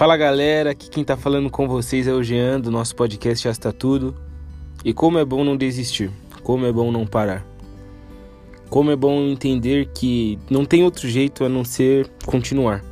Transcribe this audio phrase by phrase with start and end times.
[0.00, 3.50] Fala galera, aqui quem tá falando com vocês é o Jean do nosso podcast Já
[3.50, 4.14] Está Tudo.
[4.82, 6.10] E como é bom não desistir,
[6.42, 7.46] como é bom não parar.
[8.70, 12.82] Como é bom entender que não tem outro jeito a não ser continuar.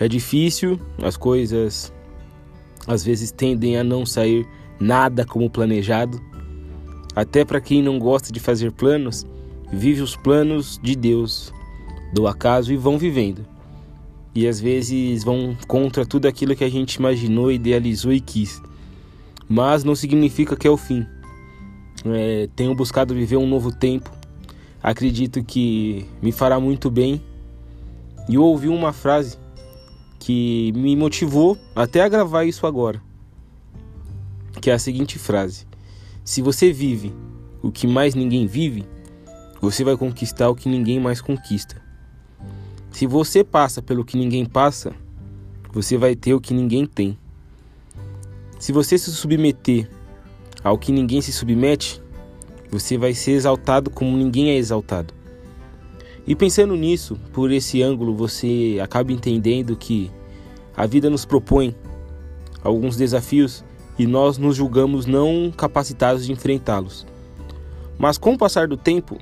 [0.00, 1.92] É difícil, as coisas
[2.86, 4.48] às vezes tendem a não sair
[4.80, 6.18] nada como planejado.
[7.14, 9.26] Até para quem não gosta de fazer planos,
[9.70, 11.52] vive os planos de Deus,
[12.14, 13.55] do acaso e vão vivendo
[14.36, 18.60] e às vezes vão contra tudo aquilo que a gente imaginou, idealizou e quis.
[19.48, 21.06] Mas não significa que é o fim.
[22.04, 24.10] É, tenho buscado viver um novo tempo.
[24.82, 27.22] Acredito que me fará muito bem.
[28.28, 29.38] E eu ouvi uma frase
[30.18, 33.00] que me motivou até a gravar isso agora.
[34.60, 35.66] Que é a seguinte frase:
[36.22, 37.10] Se você vive
[37.62, 38.84] o que mais ninguém vive,
[39.62, 41.85] você vai conquistar o que ninguém mais conquista.
[42.96, 44.94] Se você passa pelo que ninguém passa,
[45.70, 47.18] você vai ter o que ninguém tem.
[48.58, 49.86] Se você se submeter
[50.64, 52.00] ao que ninguém se submete,
[52.70, 55.12] você vai ser exaltado como ninguém é exaltado.
[56.26, 60.10] E pensando nisso, por esse ângulo, você acaba entendendo que
[60.74, 61.76] a vida nos propõe
[62.64, 63.62] alguns desafios
[63.98, 67.06] e nós nos julgamos não capacitados de enfrentá-los.
[67.98, 69.18] Mas com o passar do tempo,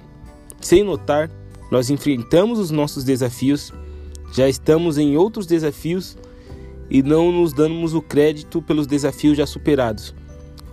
[0.60, 1.28] sem notar,
[1.70, 3.72] nós enfrentamos os nossos desafios,
[4.32, 6.16] já estamos em outros desafios
[6.90, 10.14] e não nos damos o crédito pelos desafios já superados.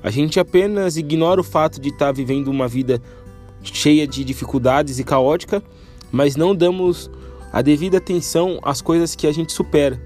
[0.03, 3.01] A gente apenas ignora o fato de estar vivendo uma vida
[3.61, 5.63] cheia de dificuldades e caótica,
[6.11, 7.09] mas não damos
[7.53, 10.01] a devida atenção às coisas que a gente supera.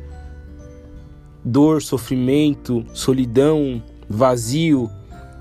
[1.44, 4.90] Dor, sofrimento, solidão, vazio,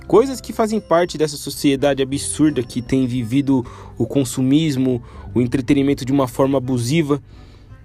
[0.06, 3.64] Coisas que fazem parte dessa sociedade absurda que tem vivido
[3.96, 5.02] o consumismo,
[5.34, 7.22] o entretenimento de uma forma abusiva,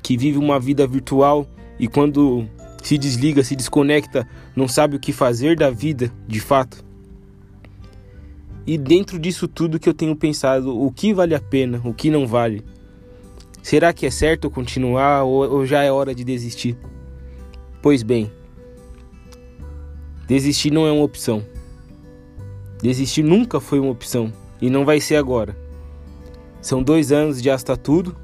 [0.03, 1.47] que vive uma vida virtual
[1.79, 2.45] e quando
[2.83, 6.83] se desliga, se desconecta, não sabe o que fazer da vida de fato.
[8.67, 12.09] E dentro disso tudo que eu tenho pensado, o que vale a pena, o que
[12.11, 12.63] não vale.
[13.63, 16.77] Será que é certo continuar ou, já é hora de desistir?
[17.81, 18.31] Pois bem,
[20.27, 21.43] desistir não é uma opção.
[22.81, 24.31] Desistir nunca foi uma opção
[24.61, 25.55] e não vai ser agora.
[26.61, 28.15] São dois anos de hasta tudo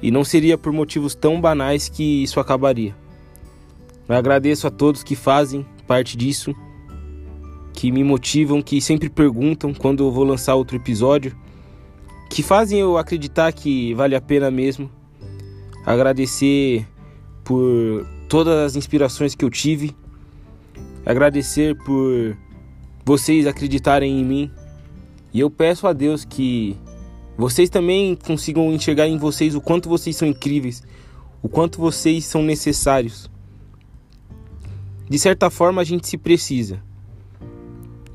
[0.00, 2.94] e não seria por motivos tão banais que isso acabaria.
[4.08, 6.54] Eu agradeço a todos que fazem parte disso,
[7.72, 11.36] que me motivam, que sempre perguntam quando eu vou lançar outro episódio,
[12.30, 14.90] que fazem eu acreditar que vale a pena mesmo.
[15.86, 16.86] Agradecer
[17.42, 19.94] por todas as inspirações que eu tive,
[21.04, 22.36] agradecer por
[23.04, 24.50] vocês acreditarem em mim.
[25.32, 26.76] E eu peço a Deus que
[27.36, 30.82] vocês também consigam enxergar em vocês o quanto vocês são incríveis,
[31.42, 33.28] o quanto vocês são necessários.
[35.08, 36.80] De certa forma, a gente se precisa.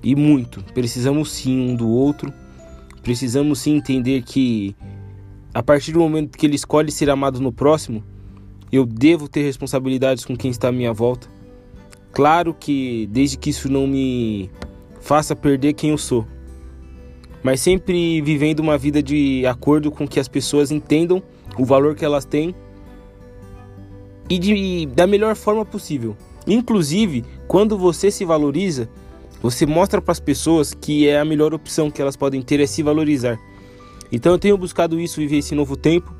[0.02, 0.64] E muito.
[0.74, 2.34] Precisamos sim um do outro.
[3.04, 4.76] Precisamos sim entender que
[5.54, 8.04] a partir do momento que ele escolhe ser amado no próximo,
[8.72, 11.28] eu devo ter responsabilidades com quem está à minha volta.
[12.12, 14.50] Claro que desde que isso não me
[15.00, 16.26] faça perder quem eu sou.
[17.42, 21.24] Mas sempre vivendo uma vida de acordo com que as pessoas entendam
[21.58, 22.54] o valor que elas têm
[24.30, 26.16] e de, da melhor forma possível.
[26.46, 28.90] Inclusive, quando você se valoriza,
[29.42, 32.68] você mostra para as pessoas que é a melhor opção que elas podem ter é
[32.68, 33.40] se valorizar.
[34.12, 36.14] Então eu tenho buscado isso viver esse novo tempo.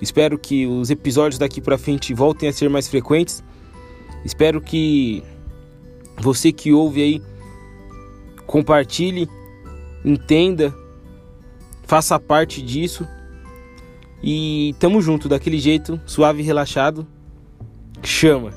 [0.00, 3.42] Espero que os episódios daqui para frente voltem a ser mais frequentes.
[4.24, 5.22] Espero que
[6.18, 7.22] você que ouve aí
[8.50, 9.28] compartilhe,
[10.04, 10.74] entenda,
[11.84, 13.06] faça parte disso.
[14.22, 17.06] E tamo junto, daquele jeito, suave e relaxado.
[18.02, 18.52] Chama!